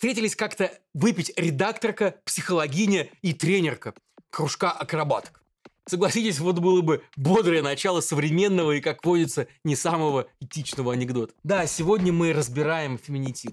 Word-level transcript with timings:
Встретились 0.00 0.34
как-то 0.34 0.72
выпить 0.94 1.30
редакторка, 1.36 2.14
психологиня 2.24 3.10
и 3.20 3.34
тренерка 3.34 3.92
кружка 4.30 4.70
акробаток. 4.70 5.42
Согласитесь, 5.86 6.38
вот 6.38 6.58
было 6.58 6.80
бы 6.80 7.02
бодрое 7.16 7.60
начало 7.60 8.00
современного 8.00 8.72
и, 8.72 8.80
как 8.80 9.04
водится, 9.04 9.46
не 9.62 9.76
самого 9.76 10.26
этичного 10.40 10.94
анекдота. 10.94 11.34
Да, 11.42 11.66
сегодня 11.66 12.14
мы 12.14 12.32
разбираем 12.32 12.96
феминитив. 12.96 13.50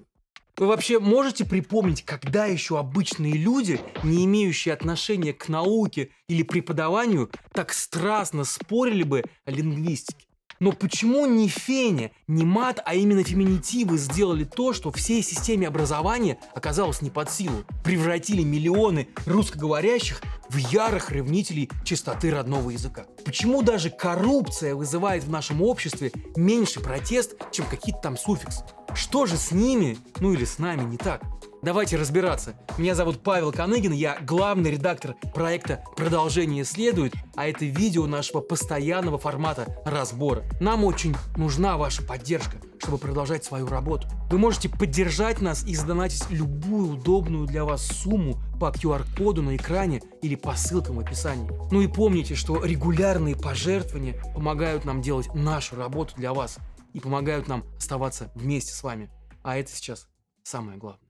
Вы 0.56 0.68
вообще 0.68 1.00
можете 1.00 1.44
припомнить, 1.44 2.06
когда 2.06 2.46
еще 2.46 2.80
обычные 2.80 3.34
люди, 3.34 3.82
не 4.04 4.24
имеющие 4.24 4.74
отношения 4.74 5.34
к 5.34 5.50
науке 5.50 6.12
или 6.30 6.44
преподаванию, 6.44 7.30
так 7.52 7.74
страстно 7.74 8.46
спорили 8.46 9.04
бы 9.04 9.26
о 9.44 9.52
лингвистике? 9.52 10.27
Но 10.60 10.72
почему 10.72 11.26
не 11.26 11.48
Феня, 11.48 12.12
не 12.28 12.44
мат, 12.44 12.80
а 12.86 12.96
именно 12.96 13.24
феминитивы 13.24 13.98
сделали 13.98 14.44
то, 14.44 14.74
что 14.74 14.92
всей 14.92 15.22
системе 15.22 15.68
образования 15.68 16.40
оказалось 16.56 17.02
не 17.02 17.10
под 17.10 17.30
силу? 17.30 17.64
Превратили 17.84 18.44
миллионы 18.44 19.08
русскоговорящих 19.26 20.22
в 20.50 20.58
ярых 20.58 21.12
ревнителей 21.12 21.70
чистоты 21.84 22.32
родного 22.32 22.72
языка. 22.72 23.06
Почему 23.26 23.62
даже 23.62 23.90
коррупция 23.90 24.76
вызывает 24.76 25.24
в 25.24 25.30
нашем 25.30 25.62
обществе 25.62 26.12
меньше 26.36 26.80
протест, 26.80 27.36
чем 27.52 27.66
какие-то 27.68 28.02
там 28.02 28.18
суффиксы? 28.18 28.64
Что 28.96 29.26
же 29.26 29.38
с 29.38 29.52
ними, 29.52 29.98
ну 30.20 30.34
или 30.34 30.46
с 30.46 30.58
нами 30.58 30.90
не 30.90 30.98
так? 30.98 31.22
Давайте 31.64 31.98
разбираться. 31.98 32.56
Меня 32.78 32.94
зовут 32.94 33.24
Павел 33.24 33.52
Коныгин, 33.52 33.92
я 33.92 34.20
главный 34.22 34.72
редактор 34.72 35.16
проекта 35.34 35.84
«Продолжение 35.96 36.64
следует», 36.64 37.14
а 37.36 37.48
это 37.48 37.66
видео 37.66 38.06
нашего 38.06 38.42
постоянного 38.42 39.18
формата 39.18 39.82
разбора. 39.84 40.44
Нам 40.60 40.84
очень 40.84 41.16
нужна 41.36 41.78
ваша 41.78 42.04
поддержка, 42.04 42.58
чтобы 42.78 43.00
продолжать 43.00 43.44
свою 43.44 43.66
работу. 43.68 44.08
Вы 44.30 44.38
можете 44.38 44.70
поддержать 44.70 45.42
нас 45.42 45.66
и 45.66 45.76
задонатить 45.76 46.30
любую 46.30 46.94
удобную 46.94 47.48
для 47.48 47.66
вас 47.66 47.88
сумму 47.88 48.40
по 48.60 48.72
QR-коду 48.72 49.42
на 49.42 49.56
экране 49.56 50.02
или 50.22 50.36
по 50.36 50.56
ссылкам 50.56 50.98
в 50.98 51.00
описании. 51.00 51.50
Ну 51.72 51.82
и 51.82 51.88
помните, 51.88 52.36
что 52.36 52.64
регулярные 52.64 53.36
пожертвования 53.36 54.22
помогают 54.36 54.86
нам 54.86 55.02
делать 55.02 55.34
нашу 55.34 55.76
работу 55.76 56.14
для 56.18 56.34
вас 56.34 56.60
и 56.94 57.00
помогают 57.00 57.48
нам 57.48 57.64
оставаться 57.78 58.32
вместе 58.36 58.74
с 58.74 58.84
вами. 58.84 59.10
А 59.42 59.58
это 59.58 59.72
сейчас 59.72 60.08
самое 60.44 60.78
главное. 60.78 61.07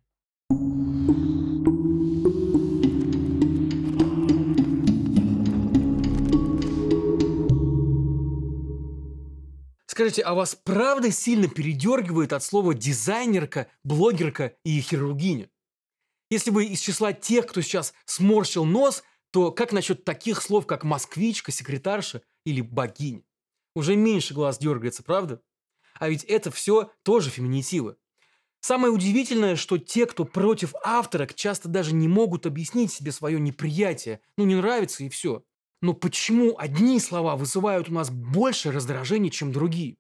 Скажите, 9.98 10.22
а 10.22 10.36
вас 10.36 10.54
правда 10.54 11.10
сильно 11.12 11.48
передергивает 11.48 12.32
от 12.32 12.44
слова 12.44 12.76
дизайнерка, 12.76 13.68
блогерка 13.84 14.54
и 14.64 14.80
хирургиня? 14.80 15.50
Если 16.30 16.52
вы 16.52 16.66
из 16.66 16.82
числа 16.82 17.14
тех, 17.14 17.48
кто 17.48 17.62
сейчас 17.62 17.96
сморщил 18.06 18.64
нос, 18.64 19.04
то 19.32 19.52
как 19.52 19.72
насчет 19.72 20.06
таких 20.06 20.42
слов, 20.42 20.68
как 20.68 20.84
москвичка, 20.84 21.52
секретарша 21.52 22.22
или 22.46 22.62
богиня? 22.62 23.24
Уже 23.76 23.96
меньше 23.96 24.34
глаз 24.34 24.60
дергается, 24.60 25.02
правда? 25.02 25.42
А 25.96 26.10
ведь 26.10 26.24
это 26.26 26.52
все 26.52 26.92
тоже 27.02 27.30
феминитивы. 27.30 27.98
Самое 28.68 28.92
удивительное, 28.92 29.56
что 29.56 29.78
те, 29.78 30.06
кто 30.06 30.26
против 30.26 30.74
авторок, 30.84 31.34
часто 31.34 31.70
даже 31.70 31.94
не 31.94 32.10
могут 32.10 32.46
объяснить 32.46 32.92
себе 32.92 33.14
свое 33.14 33.40
неприятие. 33.40 34.20
Ну, 34.36 34.44
не 34.44 34.56
нравится 34.56 35.06
и 35.06 35.10
все. 35.10 35.46
Но 35.82 35.94
почему 35.94 36.54
одни 36.58 37.00
слова 37.00 37.38
вызывают 37.38 37.88
у 37.88 37.94
нас 37.94 38.10
больше 38.10 38.74
раздражения, 38.74 39.30
чем 39.30 39.54
другие? 39.54 39.96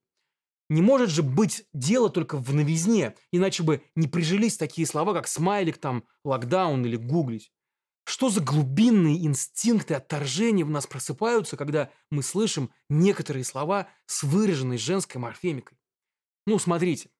Не 0.69 0.81
может 0.81 1.09
же 1.09 1.23
быть 1.23 1.63
дело 1.73 2.09
только 2.09 2.35
в 2.35 2.53
новизне, 2.53 3.15
иначе 3.31 3.63
бы 3.63 3.83
не 3.95 4.09
прижились 4.09 4.57
такие 4.57 4.85
слова, 4.85 5.13
как 5.13 5.29
смайлик, 5.29 5.77
там, 5.77 6.03
локдаун 6.25 6.85
или 6.85 6.97
гуглить. 6.97 7.53
Что 8.03 8.29
за 8.29 8.41
глубинные 8.41 9.25
инстинкты 9.25 9.93
отторжения 9.93 10.65
в 10.65 10.69
нас 10.69 10.85
просыпаются, 10.87 11.55
когда 11.55 11.89
мы 12.11 12.21
слышим 12.21 12.71
некоторые 12.89 13.45
слова 13.45 13.87
с 14.07 14.23
выраженной 14.23 14.77
женской 14.77 15.21
морфемикой? 15.21 15.77
Ну, 16.45 16.59
смотрите. 16.59 17.11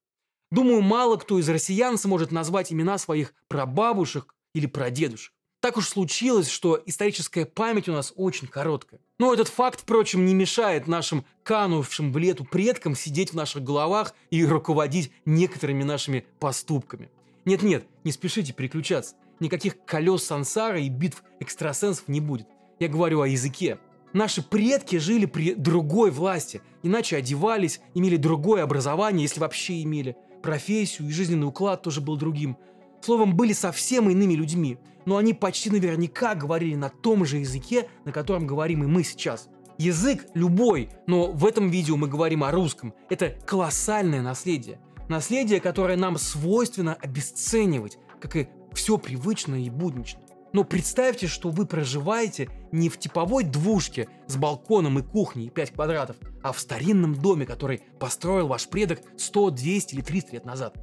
Думаю, 0.50 0.82
мало 0.82 1.18
кто 1.18 1.40
из 1.40 1.50
россиян 1.50 1.98
сможет 1.98 2.32
назвать 2.32 2.72
имена 2.72 2.98
своих 2.98 3.34
прабабушек 3.50 4.34
или 4.54 4.66
прадедушек. 4.66 5.34
Так 5.60 5.76
уж 5.76 5.88
случилось, 5.88 6.50
что 6.50 6.82
историческая 6.86 7.46
память 7.46 7.90
у 7.90 7.92
нас 7.92 8.14
очень 8.16 8.48
короткая. 8.48 9.02
Но 9.20 9.34
этот 9.34 9.50
факт, 9.50 9.82
впрочем, 9.82 10.26
не 10.26 10.34
мешает 10.34 10.88
нашим 10.88 11.26
канувшим 11.44 12.14
в 12.14 12.18
лету 12.18 12.46
предкам 12.46 12.96
сидеть 12.96 13.32
в 13.32 13.36
наших 13.36 13.64
головах 13.64 14.14
и 14.30 14.46
руководить 14.46 15.12
некоторыми 15.26 15.84
нашими 15.84 16.26
поступками. 16.40 17.10
Нет-нет, 17.44 17.86
не 18.04 18.12
спешите 18.12 18.54
переключаться. 18.54 19.16
Никаких 19.40 19.84
колес 19.84 20.24
сансара 20.24 20.80
и 20.80 20.90
битв 20.90 21.24
экстрасенсов 21.40 22.08
не 22.08 22.22
будет. 22.22 22.48
Я 22.80 22.88
говорю 22.88 23.22
о 23.22 23.28
языке. 23.28 23.80
Наши 24.14 24.42
предки 24.42 24.98
жили 24.98 25.26
при 25.26 25.54
другой 25.54 26.12
власти, 26.12 26.62
иначе 26.84 27.18
одевались, 27.18 27.82
имели 27.94 28.16
другое 28.16 28.64
образование, 28.64 29.24
если 29.24 29.40
вообще 29.40 29.82
имели– 29.82 30.16
профессию 30.48 31.10
и 31.10 31.12
жизненный 31.12 31.46
уклад 31.46 31.82
тоже 31.82 32.00
был 32.00 32.16
другим. 32.16 32.56
Словом, 33.02 33.36
были 33.36 33.52
совсем 33.52 34.10
иными 34.10 34.34
людьми, 34.34 34.78
но 35.06 35.18
они 35.18 35.34
почти 35.34 35.70
наверняка 35.70 36.36
говорили 36.36 36.76
на 36.76 36.88
том 36.88 37.26
же 37.26 37.40
языке, 37.40 37.90
на 38.06 38.14
котором 38.14 38.48
говорим 38.48 38.82
и 38.82 38.88
мы 38.88 39.04
сейчас. 39.04 39.50
Язык 39.78 40.26
любой, 40.36 40.90
но 41.06 41.34
в 41.34 41.46
этом 41.46 41.70
видео 41.70 41.98
мы 41.98 42.08
говорим 42.08 42.46
о 42.46 42.52
русском. 42.52 42.94
Это 43.10 43.36
колоссальное 43.46 44.22
наследие. 44.22 44.80
Наследие, 45.10 45.60
которое 45.60 45.98
нам 45.98 46.18
свойственно 46.18 46.94
обесценивать, 46.94 47.98
как 48.22 48.38
и 48.38 48.48
все 48.72 48.98
привычное 48.98 49.60
и 49.60 49.70
будничное. 49.70 50.24
Но 50.58 50.64
представьте, 50.64 51.28
что 51.28 51.52
вы 51.52 51.68
проживаете 51.68 52.50
не 52.72 52.90
в 52.90 52.98
типовой 52.98 53.44
двушке 53.44 54.10
с 54.26 54.38
балконом 54.38 54.98
и 54.98 55.04
кухней 55.04 55.52
5 55.52 55.74
квадратов, 55.74 56.16
а 56.42 56.52
в 56.52 56.60
старинном 56.60 57.14
доме, 57.14 57.46
который 57.46 57.84
построил 58.00 58.48
ваш 58.48 58.68
предок 58.68 59.02
100, 59.18 59.52
200 59.52 59.94
или 59.94 60.02
300 60.02 60.32
лет 60.34 60.46
назад. 60.46 60.76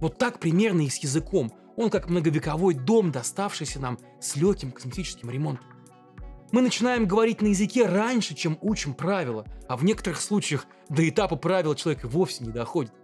Вот 0.00 0.16
так 0.16 0.40
примерно 0.40 0.80
и 0.80 0.88
с 0.88 0.96
языком. 0.96 1.52
Он 1.76 1.90
как 1.90 2.08
многовековой 2.08 2.72
дом, 2.72 3.12
доставшийся 3.12 3.78
нам 3.80 3.98
с 4.18 4.34
легким 4.34 4.72
косметическим 4.72 5.28
ремонтом. 5.28 5.66
Мы 6.50 6.62
начинаем 6.62 7.06
говорить 7.06 7.42
на 7.42 7.48
языке 7.48 7.84
раньше, 7.84 8.34
чем 8.34 8.56
учим 8.62 8.94
правила, 8.94 9.44
а 9.68 9.76
в 9.76 9.84
некоторых 9.84 10.22
случаях 10.22 10.64
до 10.88 11.06
этапа 11.06 11.36
правила 11.36 11.76
человек 11.76 12.02
вовсе 12.04 12.44
не 12.44 12.50
доходит. 12.50 12.94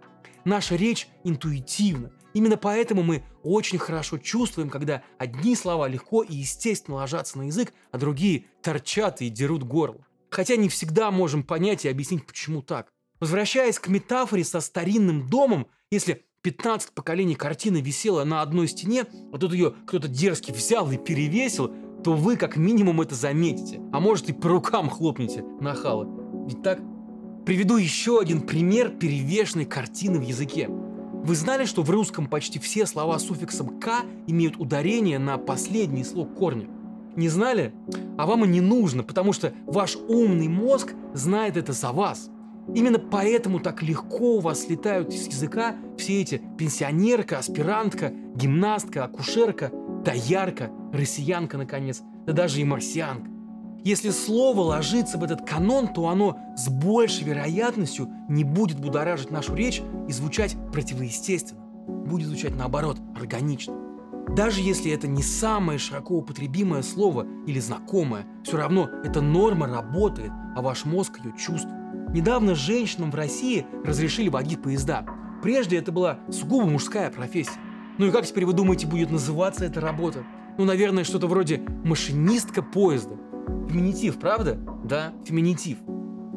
Наша 0.43 0.75
речь 0.75 1.07
интуитивна, 1.23 2.11
Именно 2.35 2.57
поэтому 2.57 3.01
мы 3.01 3.23
очень 3.43 3.79
хорошо 3.79 4.17
чувствуем, 4.17 4.69
когда 4.69 5.03
одни 5.17 5.55
слова 5.55 5.87
легко 5.87 6.21
и 6.21 6.35
естественно 6.35 6.97
ложатся 6.97 7.37
на 7.37 7.43
язык, 7.43 7.73
а 7.91 7.97
другие 7.97 8.43
торчат 8.61 9.21
и 9.21 9.29
дерут 9.29 9.63
горло. 9.63 10.05
Хотя 10.29 10.57
не 10.57 10.67
всегда 10.67 11.11
можем 11.11 11.43
понять 11.43 11.85
и 11.85 11.89
объяснить, 11.89 12.27
почему 12.27 12.61
так. 12.61 12.91
Возвращаясь 13.21 13.79
к 13.79 13.87
метафоре 13.87 14.43
со 14.43 14.59
старинным 14.59 15.29
домом, 15.29 15.67
если 15.89 16.25
15 16.41 16.91
поколений 16.91 17.35
картины 17.35 17.79
висела 17.79 18.25
на 18.25 18.41
одной 18.41 18.67
стене, 18.67 19.05
а 19.31 19.37
тут 19.37 19.53
ее 19.53 19.73
кто-то 19.87 20.09
дерзкий 20.09 20.53
взял 20.53 20.91
и 20.91 20.97
перевесил, 20.97 21.73
то 22.03 22.15
вы 22.15 22.35
как 22.35 22.57
минимум 22.57 22.99
это 22.99 23.15
заметите. 23.15 23.79
А 23.93 24.01
может 24.01 24.29
и 24.29 24.33
по 24.33 24.49
рукам 24.49 24.89
хлопнете, 24.89 25.45
нахалы. 25.61 26.07
Ведь 26.49 26.61
так? 26.61 26.81
Приведу 27.45 27.77
еще 27.77 28.19
один 28.19 28.41
пример 28.41 28.89
перевешенной 28.89 29.65
картины 29.65 30.19
в 30.19 30.23
языке. 30.23 30.69
Вы 31.25 31.35
знали, 31.35 31.65
что 31.65 31.81
в 31.81 31.89
русском 31.89 32.27
почти 32.27 32.59
все 32.59 32.85
слова 32.85 33.17
с 33.17 33.25
суффиксом 33.25 33.79
«к» 33.79 34.03
имеют 34.27 34.57
ударение 34.57 35.17
на 35.17 35.39
последний 35.39 36.03
слог 36.03 36.35
корня? 36.35 36.67
Не 37.15 37.29
знали? 37.29 37.73
А 38.15 38.27
вам 38.27 38.45
и 38.45 38.47
не 38.47 38.61
нужно, 38.61 39.01
потому 39.01 39.33
что 39.33 39.51
ваш 39.65 39.95
умный 39.95 40.47
мозг 40.47 40.93
знает 41.15 41.57
это 41.57 41.73
за 41.73 41.91
вас. 41.91 42.29
Именно 42.75 42.99
поэтому 42.99 43.59
так 43.59 43.81
легко 43.81 44.35
у 44.35 44.39
вас 44.39 44.65
слетают 44.65 45.11
из 45.15 45.25
языка 45.25 45.75
все 45.97 46.21
эти 46.21 46.43
пенсионерка, 46.59 47.39
аспирантка, 47.39 48.13
гимнастка, 48.35 49.05
акушерка, 49.05 49.71
доярка, 50.05 50.69
россиянка, 50.93 51.57
наконец, 51.57 52.03
да 52.27 52.33
даже 52.33 52.61
и 52.61 52.63
марсианка. 52.63 53.34
Если 53.85 54.09
слово 54.09 54.61
ложится 54.61 55.19
в 55.19 55.23
этот 55.23 55.47
канон, 55.47 55.87
то 55.89 56.07
оно 56.07 56.39
с 56.57 56.69
большей 56.69 57.23
вероятностью 57.23 58.09
не 58.27 58.43
будет 58.43 58.79
будоражить 58.79 59.29
нашу 59.29 59.53
речь 59.53 59.83
и 60.07 60.11
звучать 60.11 60.57
противоестественно. 60.73 61.61
Будет 62.07 62.27
звучать 62.29 62.55
наоборот, 62.55 62.97
органично. 63.15 63.75
Даже 64.35 64.61
если 64.61 64.91
это 64.91 65.07
не 65.07 65.21
самое 65.21 65.77
широко 65.77 66.15
употребимое 66.15 66.81
слово 66.81 67.27
или 67.45 67.59
знакомое, 67.59 68.25
все 68.43 68.57
равно 68.57 68.89
эта 69.03 69.21
норма 69.21 69.67
работает, 69.67 70.31
а 70.55 70.63
ваш 70.63 70.85
мозг 70.85 71.23
ее 71.23 71.33
чувствует. 71.37 71.75
Недавно 72.11 72.55
женщинам 72.55 73.11
в 73.11 73.15
России 73.15 73.67
разрешили 73.85 74.29
водить 74.29 74.63
поезда. 74.63 75.05
Прежде 75.43 75.77
это 75.77 75.91
была 75.91 76.17
сугубо 76.31 76.65
мужская 76.65 77.11
профессия. 77.11 77.59
Ну 77.99 78.07
и 78.07 78.11
как 78.11 78.25
теперь 78.25 78.47
вы 78.47 78.53
думаете 78.53 78.87
будет 78.87 79.11
называться 79.11 79.63
эта 79.63 79.79
работа? 79.79 80.23
Ну, 80.57 80.65
наверное, 80.65 81.03
что-то 81.03 81.27
вроде 81.27 81.61
машинистка 81.83 82.63
поезда 82.63 83.15
Феминитив, 83.69 84.19
правда? 84.19 84.57
Да, 84.83 85.13
феминитив. 85.25 85.77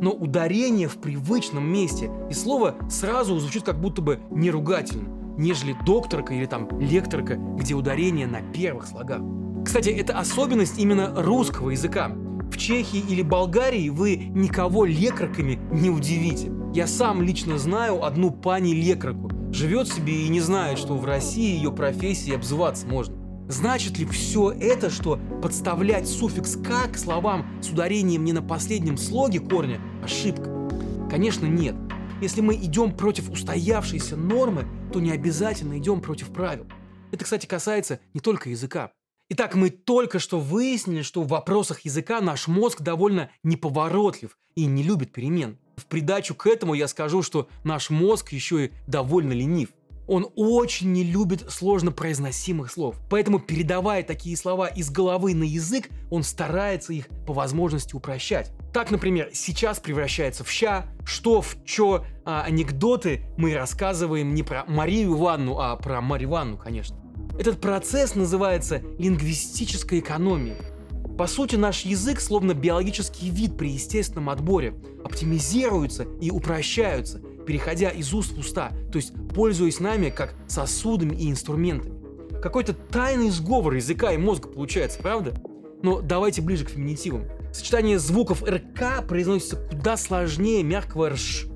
Но 0.00 0.12
ударение 0.12 0.88
в 0.88 0.96
привычном 0.99 1.64
месте, 1.64 2.10
и 2.31 2.32
слово 2.34 2.76
сразу 2.88 3.38
звучит 3.38 3.64
как 3.64 3.81
будто 3.81 4.00
бы 4.00 4.20
неругательно. 4.31 5.08
нежели 5.38 5.75
докторка 5.87 6.34
или 6.34 6.46
там 6.46 6.69
лекторка, 6.81 7.37
где 7.37 7.75
ударение 7.75 8.26
на 8.26 8.43
первых 8.43 8.87
слогах. 8.87 9.20
Кстати, 9.64 9.88
это 9.90 10.19
особенность 10.19 10.78
именно 10.78 11.14
русского 11.16 11.70
языка. 11.70 12.08
В 12.50 12.56
Чехии 12.56 13.02
или 13.08 13.22
Болгарии 13.22 13.88
вы 13.88 14.16
никого 14.16 14.84
лекарками 14.84 15.58
не 15.70 15.90
удивите. 15.90 16.50
Я 16.75 16.87
сам 16.87 17.22
лично 17.22 17.58
знаю 17.58 18.05
одну 18.05 18.31
пани 18.31 18.72
лекарку. 18.72 19.31
Живет 19.52 19.88
себе 19.88 20.26
и 20.26 20.28
не 20.28 20.40
знает, 20.40 20.78
что 20.78 20.96
в 20.96 21.05
России 21.05 21.56
ее 21.56 21.72
профессии 21.72 22.34
обзываться 22.34 22.87
можно. 22.87 23.14
Значит 23.49 23.99
ли 23.99 24.05
все 24.05 24.50
это, 24.50 24.91
что 24.91 25.19
подставлять 25.43 26.06
суффикс 26.06 26.56
«к» 26.56 26.93
к 26.93 26.99
словам 26.99 27.47
с 27.62 27.71
ударением 27.71 28.25
не 28.25 28.35
на 28.35 28.43
последнем 28.43 28.99
слоге 28.99 29.41
корня– 29.41 29.81
ошибка? 30.05 30.69
Конечно, 31.11 31.47
нет. 31.47 31.75
Если 32.21 32.43
мы 32.43 32.56
идем 32.56 32.95
против 32.95 33.31
устоявшейся 33.31 34.17
нормы, 34.17 34.67
то 34.93 35.00
не 35.00 35.12
обязательно 35.12 35.79
идем 35.79 36.03
против 36.03 36.29
правил. 36.29 36.67
Это, 37.11 37.25
кстати, 37.25 37.47
касается 37.47 38.00
не 38.12 38.21
только 38.21 38.50
языка. 38.50 38.93
Итак, 39.31 39.55
мы 39.55 39.71
только 39.71 40.19
что 40.19 40.39
выяснили, 40.39 41.01
что 41.01 41.23
в 41.23 41.29
вопросах 41.29 41.81
языка 41.81 42.21
наш 42.21 42.49
мозг 42.49 42.83
довольно 42.83 43.31
неповоротлив 43.43 44.37
и 44.56 44.67
не 44.67 44.83
любит 44.83 45.12
перемен. 45.12 45.59
В 45.77 45.87
придачу 45.87 46.35
к 46.35 46.47
этому 46.47 46.75
я 46.75 46.89
скажу, 46.89 47.23
что 47.23 47.49
наш 47.65 47.89
мозг 47.89 48.33
еще 48.33 48.67
и 48.67 48.73
довольно 48.87 49.33
ленив. 49.33 49.71
Он 50.08 50.26
очень 50.34 50.93
не 50.93 51.05
любит 51.05 51.44
сложно 51.50 51.93
произносимых 51.93 52.72
слов. 52.72 52.96
Поэтому, 53.10 53.38
передавая 53.38 54.02
такие 54.02 54.37
слова 54.37 54.66
из 54.66 54.90
головы 54.90 55.34
на 55.34 55.44
язык, 55.44 55.90
он 56.10 56.22
старается 56.22 56.94
их 56.94 57.08
по 57.26 57.34
возможности 57.34 57.94
упрощать. 57.94 58.50
Так, 58.72 58.90
например, 58.90 59.31
сейчас 59.34 59.81
превращается 59.81 60.44
в 60.44 60.50
ща, 60.50 60.87
что, 61.05 61.43
в 61.43 61.56
чё, 61.64 62.05
а 62.25 62.43
анекдоты 62.43 63.22
мы 63.37 63.55
рассказываем 63.55 64.34
не 64.34 64.43
про 64.43 64.64
Марию 64.66 65.16
Ивановну, 65.16 65.58
а 65.58 65.76
про 65.76 66.00
Марию 66.00 66.31
Ивановну, 66.31 66.56
конечно. 66.56 66.96
Этот 67.38 67.60
процесс 67.60 68.14
называется 68.14 68.82
лингвистической 68.99 70.00
экономией. 70.00 70.56
По 71.19 71.26
сути, 71.26 71.56
наш 71.56 71.82
язык, 71.82 72.20
словно 72.20 72.55
биологический 72.55 73.28
вид 73.31 73.58
при 73.58 73.70
естественном 73.72 74.31
отборе, 74.31 74.75
оптимизируется 75.05 76.05
и 76.20 76.31
упрощаются, 76.31 77.20
переходя 77.49 77.89
из 77.89 78.12
уст 78.12 78.37
в 78.37 78.41
уста, 78.41 78.73
то 78.93 78.97
есть 78.97 79.15
пользуясь 79.35 79.81
нами 79.81 80.11
как 80.11 80.35
сосудами 80.49 81.17
и 81.17 81.31
инструментами. 81.31 81.95
Какой-то 82.43 82.75
тайный 82.75 83.31
сговор 83.31 83.73
языка 83.73 84.12
и 84.12 84.19
мозга 84.19 84.49
получается, 84.49 84.99
правда? 85.00 85.33
Но 85.83 86.03
давайте 86.03 86.43
ближе 86.43 86.67
к 86.67 86.69
феминитивам. 86.69 87.25
Сочетание 87.55 87.99
звуков 87.99 88.43
РК 88.43 89.03
произносится 89.09 89.56
куда 89.56 89.97
сложнее 89.97 90.62
мягкого 90.62 91.09
РШ. 91.09 91.47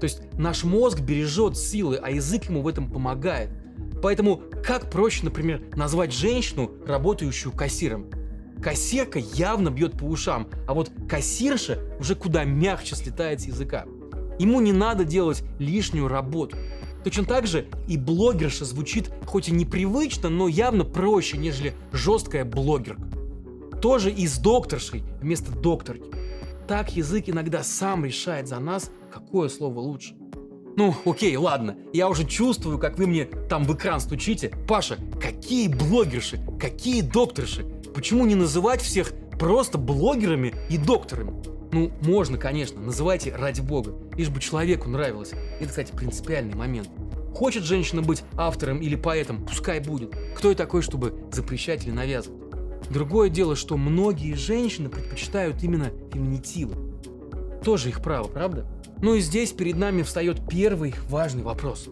То 0.00 0.04
есть 0.04 0.20
наш 0.32 0.64
мозг 0.64 0.98
бережет 0.98 1.56
силы, 1.56 2.00
а 2.02 2.10
язык 2.10 2.46
ему 2.46 2.62
в 2.62 2.66
этом 2.66 2.90
помогает. 2.90 3.50
Поэтому 4.02 4.42
как 4.64 4.90
проще, 4.90 5.24
например, 5.24 5.62
назвать 5.76 6.12
женщину, 6.12 6.72
работающую 6.84 7.52
кассиром? 7.52 8.10
Кассирка 8.60 9.20
явно 9.20 9.70
бьет 9.70 9.96
по 9.96 10.06
ушам, 10.06 10.48
а 10.66 10.74
вот 10.74 10.90
кассирша 11.08 11.78
уже 12.00 12.16
куда 12.16 12.42
мягче 12.42 12.96
слетает 12.96 13.42
с 13.42 13.44
языка. 13.44 13.86
Ему 14.40 14.62
не 14.62 14.72
надо 14.72 15.04
делать 15.04 15.42
лишнюю 15.58 16.08
работу. 16.08 16.56
Точно 17.04 17.26
так 17.26 17.46
же 17.46 17.66
и 17.86 17.98
блогерша 17.98 18.64
звучит 18.64 19.10
хоть 19.26 19.50
и 19.50 19.52
непривычно, 19.52 20.30
но 20.30 20.48
явно 20.48 20.84
проще, 20.84 21.36
нежели 21.36 21.74
жесткая 21.92 22.46
блогерка. 22.46 23.02
Тоже 23.82 24.10
и 24.10 24.26
с 24.26 24.38
докторшей 24.38 25.02
вместо 25.20 25.52
докторки. 25.52 26.10
Так 26.66 26.96
язык 26.96 27.28
иногда 27.28 27.62
сам 27.62 28.06
решает 28.06 28.48
за 28.48 28.60
нас, 28.60 28.90
какое 29.12 29.50
слово 29.50 29.78
лучше. 29.78 30.14
Ну, 30.74 30.94
окей, 31.04 31.36
ладно, 31.36 31.76
я 31.92 32.08
уже 32.08 32.24
чувствую, 32.24 32.78
как 32.78 32.96
вы 32.96 33.06
мне 33.06 33.26
там 33.26 33.64
в 33.64 33.74
экран 33.74 34.00
стучите. 34.00 34.52
Паша, 34.66 34.96
какие 35.20 35.68
блогерши, 35.68 36.40
какие 36.58 37.02
докторши? 37.02 37.66
Почему 37.94 38.24
не 38.24 38.36
называть 38.36 38.80
всех 38.80 39.12
просто 39.40 39.78
блогерами 39.78 40.54
и 40.68 40.76
докторами? 40.76 41.32
Ну, 41.72 41.90
можно, 42.02 42.36
конечно, 42.36 42.80
называйте 42.80 43.34
ради 43.34 43.62
бога, 43.62 43.94
лишь 44.16 44.28
бы 44.28 44.38
человеку 44.38 44.88
нравилось. 44.88 45.32
Это, 45.58 45.68
кстати, 45.70 45.92
принципиальный 45.92 46.54
момент. 46.54 46.88
Хочет 47.34 47.64
женщина 47.64 48.02
быть 48.02 48.22
автором 48.36 48.80
или 48.80 48.96
поэтом, 48.96 49.46
пускай 49.46 49.80
будет. 49.80 50.14
Кто 50.36 50.50
я 50.50 50.54
такой, 50.54 50.82
чтобы 50.82 51.24
запрещать 51.32 51.84
или 51.84 51.90
навязывать? 51.90 52.38
Другое 52.90 53.30
дело, 53.30 53.56
что 53.56 53.76
многие 53.78 54.34
женщины 54.34 54.90
предпочитают 54.90 55.62
именно 55.62 55.90
феминитивы. 56.12 56.74
Тоже 57.64 57.88
их 57.88 58.02
право, 58.02 58.28
правда? 58.28 58.66
Ну 59.00 59.14
и 59.14 59.20
здесь 59.20 59.52
перед 59.52 59.76
нами 59.76 60.02
встает 60.02 60.46
первый 60.50 60.94
важный 61.08 61.42
вопрос. 61.42 61.88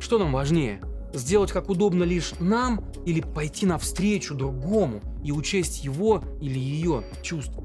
Что 0.00 0.18
нам 0.18 0.32
важнее? 0.32 0.80
Сделать 1.12 1.50
как 1.50 1.68
удобно 1.68 2.04
лишь 2.04 2.34
нам 2.38 2.84
или 3.04 3.20
пойти 3.20 3.66
навстречу 3.66 4.34
другому 4.34 5.00
и 5.24 5.32
учесть 5.32 5.84
его 5.84 6.22
или 6.40 6.58
ее 6.58 7.04
чувства? 7.22 7.64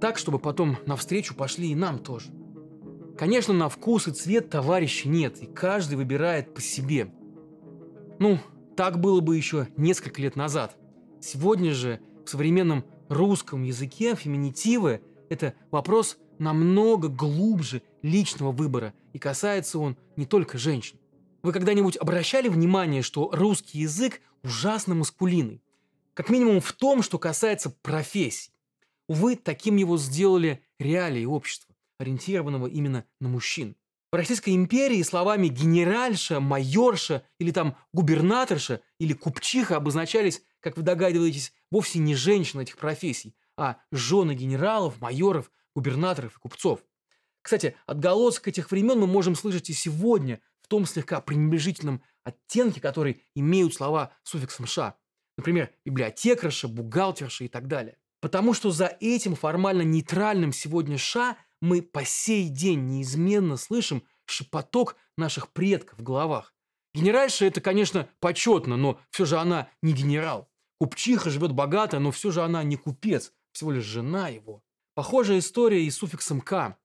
Так, 0.00 0.18
чтобы 0.18 0.38
потом 0.38 0.76
навстречу 0.86 1.34
пошли 1.34 1.70
и 1.70 1.74
нам 1.74 1.98
тоже. 1.98 2.30
Конечно, 3.16 3.52
на 3.52 3.68
вкус 3.68 4.08
и 4.08 4.12
цвет 4.12 4.50
товарища 4.50 5.08
нет, 5.08 5.42
и 5.42 5.46
каждый 5.46 5.96
выбирает 5.96 6.54
по 6.54 6.60
себе. 6.60 7.12
Ну, 8.18 8.38
так 8.76 8.98
было 8.98 9.20
бы 9.20 9.36
еще 9.36 9.68
несколько 9.76 10.22
лет 10.22 10.36
назад. 10.36 10.76
Сегодня 11.20 11.72
же 11.72 12.00
в 12.24 12.30
современном 12.30 12.84
русском 13.08 13.62
языке 13.62 14.14
феминитивы– 14.14 15.02
это 15.28 15.54
вопрос 15.70 16.16
намного 16.38 17.08
глубже 17.08 17.82
личного 18.02 18.52
выбора, 18.52 18.94
и 19.12 19.18
касается 19.18 19.78
он 19.78 19.96
не 20.16 20.24
только 20.24 20.56
женщин. 20.56 20.98
Вы 21.42 21.52
когда-нибудь 21.52 21.96
обращали 21.96 22.48
внимание, 22.48 23.02
что 23.02 23.30
русский 23.32 23.78
язык 23.78 24.20
ужасно 24.42 24.94
маскулинный? 24.94 25.62
Как 26.14 26.28
минимум 26.28 26.60
в 26.60 26.72
том, 26.72 27.02
что 27.02 27.18
касается 27.18 27.70
профессий. 27.70 28.52
Увы, 29.08 29.36
таким 29.36 29.76
его 29.76 29.96
сделали 29.96 30.62
реалии 30.78 31.24
общества, 31.24 31.74
ориентированного 31.98 32.66
именно 32.66 33.04
на 33.20 33.28
мужчин. 33.28 33.74
В 34.12 34.16
Российской 34.16 34.54
империи 34.54 35.02
словами 35.02 35.48
«генеральша», 35.48 36.40
«майорша» 36.40 37.24
или 37.38 37.52
там 37.52 37.76
«губернаторша» 37.92 38.82
или 38.98 39.12
«купчиха» 39.12 39.76
обозначались, 39.76 40.42
как 40.58 40.76
вы 40.76 40.82
догадываетесь, 40.82 41.52
вовсе 41.70 42.00
не 42.00 42.14
женщины 42.16 42.62
этих 42.62 42.76
профессий, 42.76 43.34
а 43.56 43.78
жены 43.92 44.34
генералов, 44.34 45.00
майоров, 45.00 45.50
губернаторов 45.74 46.36
и 46.36 46.40
купцов. 46.40 46.80
Кстати, 47.40 47.76
отголосок 47.86 48.48
этих 48.48 48.70
времен 48.70 48.98
мы 48.98 49.06
можем 49.06 49.34
слышать 49.34 49.70
и 49.70 49.72
сегодня 49.72 50.40
том 50.70 50.86
слегка 50.86 51.20
пренебрежительном 51.20 52.02
оттенке, 52.24 52.80
который 52.80 53.24
имеют 53.34 53.74
слова 53.74 54.12
с 54.22 54.30
суффиксом 54.30 54.66
«ша». 54.66 54.96
Например, 55.36 55.70
библиотекарша, 55.84 56.68
бухгалтерша 56.68 57.44
и 57.44 57.48
так 57.48 57.66
далее. 57.66 57.98
Потому 58.20 58.54
что 58.54 58.70
за 58.70 58.96
этим 59.00 59.34
формально 59.34 59.82
нейтральным 59.82 60.52
сегодня 60.52 60.96
«ша» 60.96 61.36
мы 61.60 61.82
по 61.82 62.04
сей 62.04 62.48
день 62.48 62.86
неизменно 62.86 63.56
слышим 63.56 64.04
шепоток 64.26 64.96
наших 65.16 65.52
предков 65.52 65.98
в 65.98 66.02
головах. 66.02 66.54
Генеральша– 66.94 67.44
это, 67.46 67.60
конечно, 67.60 68.08
почетно, 68.20 68.76
но 68.76 69.00
все 69.10 69.24
же 69.24 69.38
она 69.38 69.68
не 69.82 69.92
генерал. 69.92 70.50
Купчиха 70.78 71.30
живет 71.30 71.52
богато, 71.52 71.98
но 71.98 72.10
все 72.10 72.30
же 72.30 72.42
она 72.42 72.62
не 72.62 72.76
купец, 72.76 73.32
всего 73.52 73.72
лишь 73.72 73.84
жена 73.84 74.28
его. 74.28 74.62
Похожая 74.94 75.40
история 75.40 75.84
и 75.84 75.90
с 75.90 75.96
суффиксом 75.96 76.40
«к». 76.40 76.76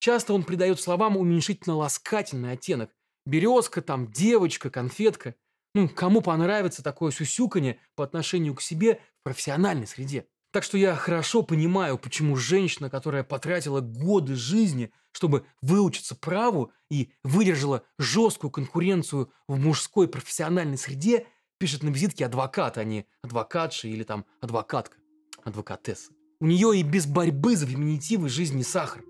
Часто 0.00 0.32
он 0.32 0.44
придает 0.44 0.80
словам 0.80 1.16
уменьшительно-ласкательный 1.16 2.52
оттенок. 2.52 2.90
Березка, 3.28 3.82
там, 3.82 4.10
девочка, 4.10 4.70
конфетка. 4.70 5.34
Ну, 5.74 5.86
кому 5.86 6.22
понравится 6.22 6.82
такое 6.82 7.12
сюсюканье 7.12 7.78
по 7.94 8.02
отношению 8.02 8.54
к 8.54 8.62
себе 8.62 9.00
в 9.20 9.24
профессиональной 9.24 9.86
среде. 9.86 10.26
Так 10.50 10.64
что 10.64 10.78
я 10.78 10.96
хорошо 10.96 11.42
понимаю, 11.42 11.98
почему 11.98 12.36
женщина, 12.36 12.88
которая 12.88 13.22
потратила 13.24 13.82
годы 13.82 14.34
жизни, 14.34 14.90
чтобы 15.12 15.44
выучиться 15.60 16.14
праву 16.14 16.72
и 16.90 17.10
выдержала 17.22 17.82
жесткую 17.98 18.50
конкуренцию 18.50 19.30
в 19.46 19.58
мужской 19.58 20.08
профессиональной 20.08 20.78
среде, 20.78 21.26
пишет 21.58 21.82
на 21.82 21.90
визитке 21.90 22.24
адвокат, 22.24 22.78
а 22.78 22.84
не 22.84 23.04
адвокатша 23.20 23.88
или 23.88 24.04
там 24.04 24.24
адвокатка, 24.40 24.96
адвокатесса. 25.44 26.12
У 26.40 26.46
нее 26.46 26.78
и 26.78 26.82
без 26.82 27.04
борьбы 27.04 27.56
за 27.56 27.66
феминитивы 27.66 28.30
жизни 28.30 28.62
сахар. 28.62 29.02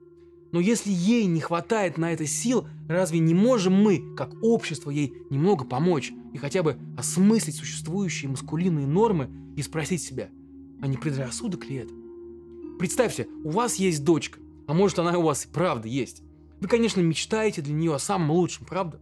Но 0.52 0.60
если 0.60 0.90
ей 0.90 1.26
не 1.26 1.40
хватает 1.40 1.98
на 1.98 2.12
это 2.12 2.26
сил, 2.26 2.66
разве 2.88 3.18
не 3.18 3.34
можем 3.34 3.74
мы, 3.74 4.14
как 4.16 4.30
общество, 4.42 4.90
ей 4.90 5.12
немного 5.30 5.64
помочь 5.64 6.12
и 6.32 6.38
хотя 6.38 6.62
бы 6.62 6.78
осмыслить 6.96 7.56
существующие 7.56 8.30
маскулинные 8.30 8.86
нормы 8.86 9.30
и 9.56 9.62
спросить 9.62 10.02
себя, 10.02 10.30
а 10.80 10.86
не 10.86 10.96
предрассудок 10.96 11.66
ли 11.66 11.76
это? 11.76 11.92
Представьте, 12.78 13.26
у 13.44 13.50
вас 13.50 13.76
есть 13.76 14.04
дочка, 14.04 14.38
а 14.66 14.72
может 14.72 14.98
она 14.98 15.18
у 15.18 15.22
вас 15.22 15.44
и 15.44 15.48
правда 15.48 15.88
есть. 15.88 16.22
Вы, 16.60 16.68
конечно, 16.68 17.00
мечтаете 17.00 17.60
для 17.60 17.74
нее 17.74 17.94
о 17.94 17.98
самом 17.98 18.30
лучшем, 18.30 18.66
правда? 18.66 19.00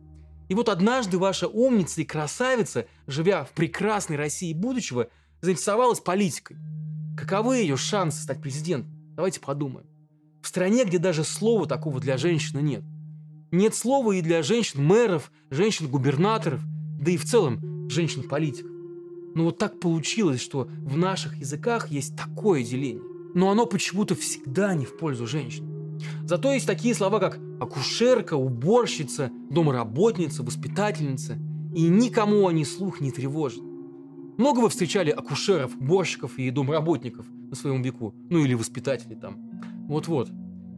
И 0.48 0.54
вот 0.54 0.68
однажды 0.68 1.18
ваша 1.18 1.48
умница 1.48 2.00
и 2.00 2.04
красавица, 2.04 2.86
живя 3.06 3.44
в 3.44 3.52
прекрасной 3.52 4.16
России 4.16 4.52
будущего, 4.52 5.08
заинтересовалась 5.40 6.00
политикой. 6.00 6.56
Каковы 7.16 7.58
ее 7.58 7.76
шансы 7.76 8.22
стать 8.22 8.40
президентом? 8.40 8.92
Давайте 9.14 9.40
подумаем. 9.40 9.86
В 10.46 10.48
стране, 10.48 10.84
где 10.84 10.98
даже 10.98 11.24
слова 11.24 11.66
такого 11.66 11.98
для 11.98 12.16
женщины 12.16 12.60
нет. 12.60 12.84
Нет 13.50 13.74
слова 13.74 14.12
и 14.12 14.22
для 14.22 14.44
женщин-мэров, 14.44 15.32
женщин-губернаторов, 15.50 16.60
да 17.00 17.10
и 17.10 17.16
в 17.16 17.24
целом 17.24 17.90
женщин-политиков. 17.90 18.70
Но 19.34 19.46
вот 19.46 19.58
так 19.58 19.80
получилось, 19.80 20.40
что 20.40 20.68
в 20.82 20.96
наших 20.96 21.36
языках 21.38 21.90
есть 21.90 22.14
такое 22.16 22.62
деление. 22.62 23.02
Но 23.34 23.50
оно 23.50 23.66
почему-то 23.66 24.14
всегда 24.14 24.72
не 24.76 24.84
в 24.84 24.96
пользу 24.96 25.26
женщин. 25.26 25.98
Зато 26.22 26.52
есть 26.52 26.68
такие 26.68 26.94
слова, 26.94 27.18
как 27.18 27.40
акушерка, 27.58 28.34
уборщица, 28.34 29.32
домработница, 29.50 30.44
воспитательница. 30.44 31.36
И 31.74 31.88
никому 31.88 32.46
они 32.46 32.64
слух 32.64 33.00
не 33.00 33.10
тревожат. 33.10 33.64
Много 34.38 34.60
вы 34.60 34.68
встречали 34.68 35.10
акушеров, 35.10 35.74
уборщиков 35.74 36.38
и 36.38 36.52
домработников 36.52 37.26
на 37.50 37.56
своем 37.56 37.82
веку? 37.82 38.14
Ну 38.30 38.44
или 38.44 38.54
воспитателей 38.54 39.16
там. 39.16 39.45
Вот-вот. 39.88 40.30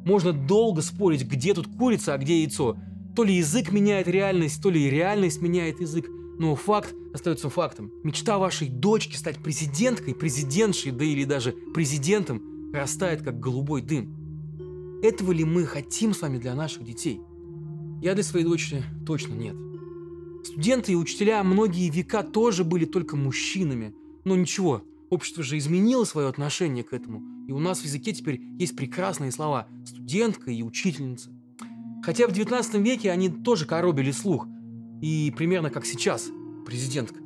Можно 0.04 0.32
долго 0.32 0.82
спорить, 0.82 1.24
где 1.24 1.54
тут 1.54 1.66
курица, 1.66 2.14
а 2.14 2.18
где 2.18 2.40
яйцо. 2.40 2.76
То 3.14 3.24
ли 3.24 3.34
язык 3.34 3.72
меняет 3.72 4.08
реальность, 4.08 4.62
то 4.62 4.70
ли 4.70 4.88
реальность 4.88 5.42
меняет 5.42 5.80
язык. 5.80 6.08
Но 6.38 6.54
факт 6.54 6.94
остается 7.12 7.50
фактом. 7.50 7.90
Мечта 8.04 8.38
вашей 8.38 8.68
дочки 8.68 9.16
стать 9.16 9.42
президенткой, 9.42 10.14
президентшей, 10.14 10.92
да 10.92 11.04
или 11.04 11.24
даже 11.24 11.52
президентом 11.74 12.72
растает 12.72 13.22
как 13.22 13.40
голубой 13.40 13.82
дым. 13.82 15.00
Этого 15.02 15.32
ли 15.32 15.44
мы 15.44 15.64
хотим 15.64 16.14
с 16.14 16.22
вами 16.22 16.38
для 16.38 16.54
наших 16.54 16.84
детей? 16.84 17.20
Я 18.00 18.14
для 18.14 18.22
своей 18.22 18.44
дочери 18.44 18.84
точно 19.06 19.34
нет. 19.34 19.56
Студенты 20.44 20.92
и 20.92 20.96
учителя 20.96 21.42
многие 21.42 21.90
века 21.90 22.22
тоже 22.22 22.64
были 22.64 22.84
только 22.84 23.16
мужчинами. 23.16 23.94
Но 24.24 24.36
ничего, 24.36 24.82
общество 25.10 25.42
же 25.42 25.58
изменило 25.58 26.04
свое 26.04 26.28
отношение 26.28 26.84
к 26.84 26.92
этому. 26.92 27.38
И 27.49 27.52
у 27.52 27.59
нас 27.59 27.81
в 27.81 27.85
языке 27.85 28.12
теперь 28.12 28.40
есть 28.61 28.76
прекрасные 28.76 29.33
слова 29.33 29.67
«студентка» 29.85 30.52
и 30.52 30.62
«учительница». 30.62 31.33
Хотя 32.05 32.28
в 32.28 32.33
19 32.33 32.75
веке 32.76 33.11
они 33.11 33.28
тоже 33.28 33.67
коробили 33.67 34.12
слух– 34.12 34.47
и 35.00 35.33
примерно 35.37 35.71
как 35.71 35.87
сейчас, 35.87 36.28
президентка. 36.67 37.21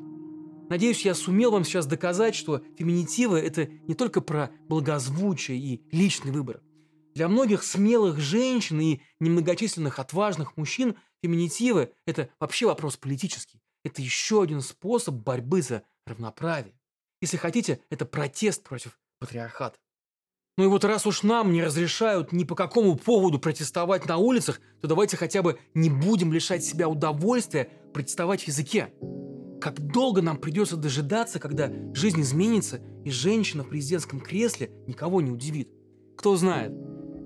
Надеюсь, 0.69 1.05
я 1.05 1.15
сумел 1.15 1.51
вам 1.51 1.65
сейчас 1.65 1.87
доказать, 1.87 2.35
что 2.35 2.63
феминитивы– 2.77 3.39
это 3.41 3.67
не 3.67 3.95
только 3.95 4.21
про 4.21 4.51
благозвучие 4.69 5.59
и 5.59 5.83
личный 5.91 6.33
выбор. 6.33 6.63
Для 7.15 7.29
многих 7.29 7.63
смелых 7.63 8.19
женщин 8.19 8.81
и 8.81 9.01
немногочисленных 9.21 9.99
отважных 9.99 10.57
мужчин 10.57 10.97
феминитивы– 11.23 11.93
это 12.07 12.31
вообще 12.41 12.67
вопрос 12.67 12.97
политический. 12.97 13.61
Это 13.85 14.01
еще 14.01 14.43
один 14.43 14.61
способ 14.61 15.15
борьбы 15.15 15.61
за 15.61 15.83
равноправие. 16.07 16.79
Если 17.21 17.37
хотите, 17.37 17.81
это 17.91 18.07
протест 18.07 18.63
против 18.63 18.99
патриархата. 19.19 19.79
Ну 20.59 20.65
и 20.65 20.67
вот 20.67 20.85
раз 20.85 21.07
уж 21.07 21.23
нам 21.23 21.51
не 21.51 21.63
разрешают 21.63 22.31
ни 22.33 22.45
по 22.45 22.55
какому 22.55 22.97
поводу 22.97 23.39
протестовать 23.39 24.07
на 24.07 24.19
улицах, 24.19 24.61
то 24.83 24.89
давайте 24.89 25.17
хотя 25.17 25.41
бы 25.41 25.59
не 25.73 25.89
будем 25.89 26.31
лишать 26.31 26.63
себя 26.63 26.91
удовольствия 26.91 27.71
протестовать 27.95 28.43
в 28.43 28.49
языке. 28.49 28.93
Как 29.63 29.81
долго 29.81 30.21
нам 30.21 30.37
придется 30.37 30.77
дожидаться, 30.77 31.39
когда 31.39 31.73
жизнь 31.95 32.21
изменится, 32.21 32.81
и 33.03 33.11
женщина 33.11 33.65
в 33.65 33.71
президентском 33.71 34.21
кресле 34.21 34.71
никого 34.87 35.23
не 35.23 35.31
удивит? 35.31 35.71
Кто 36.19 36.37
знает. 36.37 36.75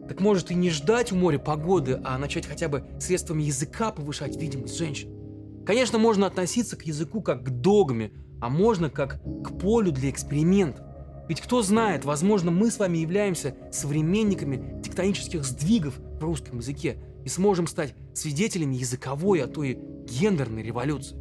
Так 0.09 0.21
может 0.21 0.52
и 0.52 0.54
не 0.54 0.71
ждать 0.71 1.11
у 1.11 1.16
моря 1.16 1.40
погоды, 1.40 2.00
а 2.04 2.16
начать 2.18 2.47
хотя 2.47 2.68
бы 2.68 2.87
средствами 3.00 3.42
языка 3.42 3.90
повышать 3.90 4.37
видимость 4.37 4.78
женщин. 4.78 5.64
Конечно, 5.66 5.99
можно 5.99 6.28
относиться 6.28 6.76
к 6.76 6.85
языку 6.85 7.23
как 7.23 7.42
к 7.42 7.49
догме, 7.49 8.12
а 8.40 8.49
можно 8.49 8.88
как 8.88 9.21
к 9.42 9.59
полю 9.59 9.90
для 9.90 10.11
экспериментов. 10.11 10.86
Ведь 11.28 11.40
кто 11.40 11.62
знает, 11.62 12.04
возможно, 12.04 12.50
мы 12.50 12.71
с 12.71 12.78
вами 12.78 12.99
являемся 12.99 13.54
современниками 13.73 14.80
тектонических 14.83 15.45
сдвигов 15.45 15.95
в 15.99 16.23
русском 16.23 16.59
языке 16.59 16.99
и 17.25 17.28
сможем 17.28 17.66
стать 17.66 17.95
свидетелями 18.14 18.76
языковой, 18.76 19.40
а 19.42 19.49
то 19.49 19.64
и 19.64 19.76
гендерной 20.09 20.62
революции. 20.62 21.16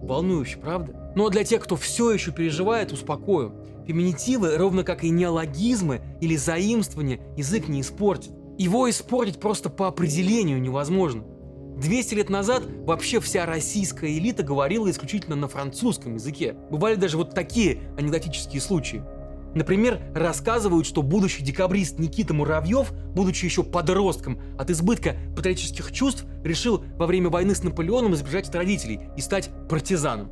Волнующе, 0.00 0.58
правда? 0.58 1.12
Но 1.14 1.28
для 1.28 1.44
тех, 1.44 1.62
кто 1.62 1.76
все 1.76 2.10
еще 2.10 2.32
переживает, 2.32 2.92
успокою. 2.92 3.54
Феминитивы, 3.86 4.56
ровно 4.56 4.84
как 4.84 5.04
и 5.04 5.10
неологизмы 5.10 6.00
или 6.20 6.36
заимствования, 6.36 7.20
язык 7.36 7.68
не 7.68 7.82
испортит. 7.82 8.32
Его 8.58 8.88
испортить 8.88 9.38
просто 9.38 9.70
по 9.70 9.88
определению 9.88 10.60
невозможно. 10.60 11.24
200 11.76 12.14
лет 12.14 12.30
назад 12.30 12.62
вообще 12.84 13.20
вся 13.20 13.46
российская 13.46 14.16
элита 14.16 14.42
говорила 14.42 14.90
исключительно 14.90 15.36
на 15.36 15.48
французском 15.48 16.14
языке. 16.14 16.54
Бывали 16.70 16.96
даже 16.96 17.16
вот 17.16 17.34
такие 17.34 17.80
анекдотические 17.96 18.60
случаи. 18.60 19.02
Например, 19.54 20.00
рассказывают, 20.14 20.86
что 20.86 21.02
будущий 21.02 21.42
декабрист 21.42 21.98
Никита 21.98 22.32
Муравьев, 22.32 22.92
будучи 23.14 23.44
еще 23.44 23.62
подростком, 23.62 24.40
от 24.58 24.70
избытка 24.70 25.16
патриотических 25.36 25.92
чувств 25.92 26.24
решил 26.42 26.84
во 26.96 27.06
время 27.06 27.28
войны 27.28 27.54
с 27.54 27.62
Наполеоном 27.62 28.14
избежать 28.14 28.48
от 28.48 28.54
родителей 28.54 29.00
и 29.16 29.20
стать 29.20 29.50
партизаном. 29.68 30.30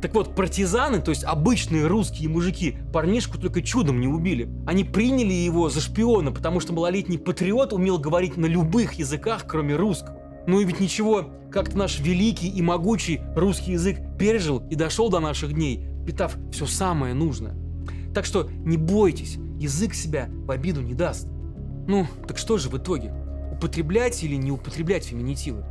Так 0.00 0.14
вот, 0.14 0.36
партизаны, 0.36 1.00
то 1.00 1.10
есть 1.10 1.24
обычные 1.24 1.86
русские 1.86 2.28
мужики, 2.28 2.76
парнишку 2.92 3.36
только 3.38 3.62
чудом 3.62 4.00
не 4.00 4.06
убили. 4.06 4.48
Они 4.66 4.84
приняли 4.84 5.32
его 5.32 5.68
за 5.70 5.80
шпиона, 5.80 6.30
потому 6.30 6.60
что 6.60 6.72
малолетний 6.72 7.18
патриот 7.18 7.72
умел 7.72 7.98
говорить 7.98 8.36
на 8.36 8.46
любых 8.46 8.94
языках, 8.94 9.44
кроме 9.48 9.74
русского. 9.74 10.16
Ну 10.46 10.60
и 10.60 10.64
ведь 10.64 10.80
ничего, 10.80 11.30
как-то 11.50 11.76
наш 11.76 11.98
великий 11.98 12.48
и 12.48 12.62
могучий 12.62 13.20
русский 13.34 13.72
язык 13.72 13.98
пережил 14.18 14.62
и 14.70 14.76
дошел 14.76 15.10
до 15.10 15.18
наших 15.18 15.52
дней, 15.52 15.84
питав 16.06 16.36
все 16.52 16.66
самое 16.66 17.12
нужное. 17.12 17.56
Так 18.18 18.24
что 18.24 18.50
не 18.64 18.76
бойтесь, 18.76 19.36
язык 19.60 19.94
себя 19.94 20.28
в 20.28 20.50
обиду 20.50 20.80
не 20.80 20.92
даст. 20.92 21.28
Ну, 21.86 22.04
так 22.26 22.36
что 22.36 22.58
же 22.58 22.68
в 22.68 22.76
итоге? 22.76 23.14
Употреблять 23.52 24.24
или 24.24 24.34
не 24.34 24.50
употреблять 24.50 25.04
феминитивы? 25.04 25.64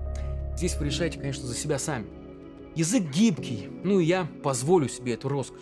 Здесь 0.56 0.78
вы 0.78 0.86
решаете, 0.86 1.20
конечно, 1.20 1.46
за 1.46 1.54
себя 1.54 1.78
сами. 1.78 2.06
Язык 2.74 3.04
гибкий, 3.14 3.68
ну 3.84 4.00
и 4.00 4.06
я 4.06 4.30
позволю 4.44 4.88
себе 4.88 5.16
эту 5.16 5.28
роскошь. 5.28 5.60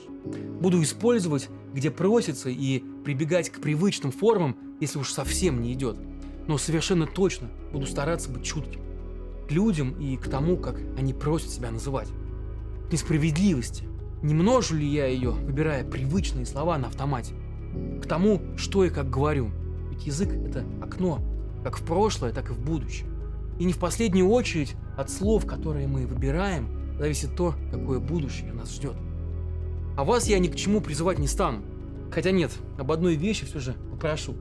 Буду 0.61 0.79
использовать, 0.83 1.49
где 1.73 1.89
просится, 1.89 2.51
и 2.51 2.83
прибегать 3.03 3.49
к 3.49 3.61
привычным 3.61 4.11
формам, 4.11 4.55
если 4.79 4.99
уж 4.99 5.11
совсем 5.11 5.63
не 5.63 5.73
идет. 5.73 5.97
Но 6.47 6.59
совершенно 6.59 7.07
точно 7.07 7.49
буду 7.73 7.87
стараться 7.87 8.29
быть 8.29 8.43
чутким. 8.43 8.81
К 9.49 9.51
людям 9.51 9.99
и 9.99 10.17
к 10.17 10.29
тому, 10.29 10.55
как 10.55 10.79
они 10.99 11.15
просят 11.15 11.49
себя 11.49 11.71
называть. 11.71 12.09
К 12.87 12.93
несправедливости, 12.93 13.85
не 14.21 14.33
множу 14.33 14.75
ли 14.75 14.87
я 14.87 15.05
ее, 15.07 15.31
выбирая 15.31 15.83
привычные 15.83 16.45
слова 16.45 16.77
на 16.77 16.87
автомате? 16.87 17.33
К 18.01 18.07
тому, 18.07 18.41
что 18.57 18.85
и 18.85 18.89
как 18.89 19.09
говорю. 19.09 19.51
Ведь 19.91 20.05
язык— 20.05 20.29
это 20.33 20.63
окно, 20.81 21.19
как 21.63 21.77
в 21.77 21.85
прошлое, 21.85 22.31
так 22.31 22.49
и 22.49 22.53
в 22.53 22.59
будущее. 22.59 23.09
И 23.59 23.65
не 23.65 23.73
в 23.73 23.77
последнюю 23.77 24.27
очередь 24.29 24.75
от 24.97 25.09
слов, 25.09 25.45
которые 25.45 25.87
мы 25.87 26.05
выбираем, 26.05 26.97
зависит 26.97 27.35
то, 27.35 27.53
какое 27.71 27.99
будущее 27.99 28.53
нас 28.53 28.73
ждет. 28.73 28.95
А 29.97 30.03
вас 30.03 30.27
я 30.27 30.39
ни 30.39 30.47
к 30.47 30.55
чему 30.55 30.81
призывать 30.81 31.19
не 31.19 31.27
стану. 31.27 31.61
Хотя 32.11 32.31
нет, 32.31 32.51
об 32.77 32.91
одной 32.91 33.15
вещи 33.15 33.45
все 33.45 33.59
же 33.59 33.75
попрошу. 33.91 34.35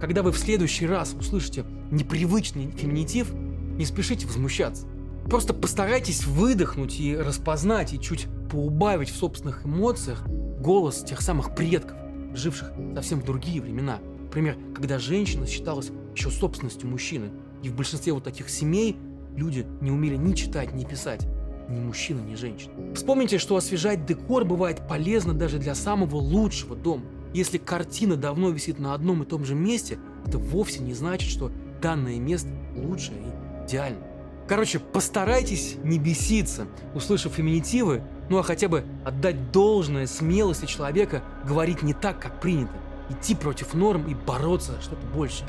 Когда 0.00 0.22
вы 0.22 0.32
в 0.32 0.38
следующий 0.38 0.86
раз 0.86 1.14
услышите 1.18 1.64
непривычный 1.90 2.70
феминитив, 2.70 3.32
не 3.32 3.84
спешите 3.84 4.26
возмущаться. 4.26 4.86
Просто 5.24 5.54
постарайтесь 5.54 6.24
выдохнуть 6.24 6.98
и 7.00 7.16
распознать, 7.16 7.92
и 7.92 8.00
чуть 8.00 8.26
поубавить 8.48 9.10
в 9.10 9.16
собственных 9.16 9.64
эмоциях 9.64 10.26
голос 10.26 11.02
тех 11.02 11.20
самых 11.20 11.54
предков, 11.54 11.96
живших 12.34 12.72
совсем 12.94 13.20
в 13.20 13.24
другие 13.24 13.60
времена. 13.60 13.98
Например, 14.22 14.56
когда 14.74 14.98
женщина 14.98 15.46
считалась 15.46 15.90
еще 16.14 16.30
собственностью 16.30 16.88
мужчины. 16.88 17.30
И 17.62 17.68
в 17.68 17.76
большинстве 17.76 18.12
вот 18.12 18.24
таких 18.24 18.48
семей 18.50 18.96
люди 19.36 19.66
не 19.80 19.90
умели 19.90 20.16
ни 20.16 20.34
читать, 20.34 20.72
ни 20.74 20.84
писать. 20.84 21.26
Ни 21.68 21.80
мужчина, 21.80 22.20
ни 22.20 22.34
женщина. 22.34 22.72
Вспомните, 22.94 23.38
что 23.38 23.56
освежать 23.56 24.06
декор 24.06 24.44
бывает 24.44 24.88
полезно 24.88 25.34
даже 25.34 25.58
для 25.58 25.74
самого 25.74 26.16
лучшего 26.16 26.74
дома. 26.74 27.04
Если 27.34 27.58
картина 27.58 28.16
давно 28.16 28.50
висит 28.50 28.78
на 28.78 28.94
одном 28.94 29.22
и 29.22 29.26
том 29.26 29.44
же 29.44 29.54
месте, 29.54 29.98
это 30.26 30.38
вовсе 30.38 30.80
не 30.80 30.94
значит, 30.94 31.28
что 31.28 31.52
данное 31.82 32.18
место 32.18 32.48
лучшее 32.74 33.18
и 33.18 33.66
идеальное. 33.66 34.08
Короче, 34.48 34.78
постарайтесь 34.78 35.76
не 35.84 35.98
беситься, 35.98 36.66
услышав 36.94 37.34
феминитивы, 37.34 38.02
ну 38.28 38.38
а 38.38 38.42
хотя 38.42 38.68
бы 38.68 38.84
отдать 39.04 39.52
должное 39.52 40.06
смелости 40.06 40.66
человека 40.66 41.22
говорить 41.44 41.82
не 41.82 41.94
так, 41.94 42.20
как 42.20 42.40
принято, 42.40 42.72
идти 43.08 43.34
против 43.34 43.74
норм 43.74 44.06
и 44.06 44.14
бороться 44.14 44.72
за 44.72 44.82
что-то 44.82 45.06
большее. 45.06 45.48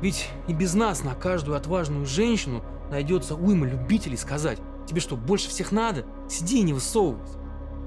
Ведь 0.00 0.28
и 0.46 0.52
без 0.52 0.74
нас 0.74 1.04
на 1.04 1.14
каждую 1.14 1.56
отважную 1.56 2.06
женщину 2.06 2.62
найдется 2.90 3.34
уйма 3.34 3.66
любителей 3.66 4.16
сказать, 4.16 4.58
тебе 4.86 5.00
что, 5.00 5.16
больше 5.16 5.48
всех 5.48 5.72
надо? 5.72 6.04
Сиди 6.28 6.60
и 6.60 6.62
не 6.62 6.72
высовывайся. 6.72 7.38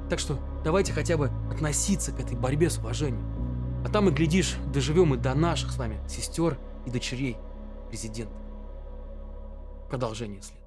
Так 0.09 0.19
что 0.19 0.39
давайте 0.63 0.91
хотя 0.91 1.17
бы 1.17 1.31
относиться 1.51 2.11
к 2.11 2.19
этой 2.19 2.35
борьбе 2.35 2.69
с 2.69 2.77
уважением. 2.77 3.23
А 3.85 3.89
там 3.89 4.09
и 4.09 4.11
глядишь, 4.11 4.55
доживем 4.73 5.13
и 5.13 5.17
до 5.17 5.33
наших 5.33 5.71
с 5.71 5.77
вами 5.77 5.99
сестер 6.07 6.57
и 6.85 6.89
дочерей 6.89 7.37
президента. 7.89 8.33
Продолжение 9.89 10.41
следует. 10.41 10.58